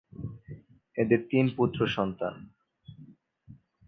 [0.97, 2.33] এঁদের তিন পুত্র সন্তান।